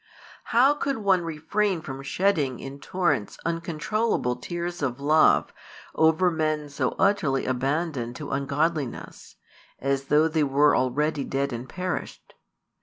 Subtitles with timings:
[0.45, 5.53] How could one refrain from shedding in torrents uncontrollable tears of love
[5.93, 9.35] over men so utterly abandoned to ungodliness,
[9.77, 12.33] as though they were already dead and perished?